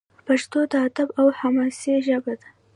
پښتو 0.27 0.59
د 0.71 0.73
ادب 0.87 1.09
او 1.19 1.27
حماسې 1.39 1.93
ژبه 2.07 2.33
ده. 2.41 2.47